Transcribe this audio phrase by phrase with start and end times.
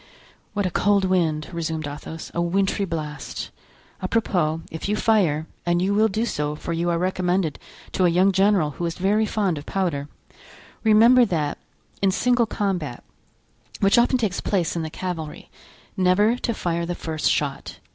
[0.55, 3.51] "What a cold wind!" resumed Athos; "a wintry blast.
[4.01, 7.59] Apropos, if you fire—and you will do so, for you are recommended
[7.91, 11.59] to a young general who is very fond of powder—remember that
[12.01, 13.03] in single combat,
[13.79, 15.51] which often takes place in the cavalry,
[15.95, 17.77] never to fire the first shot.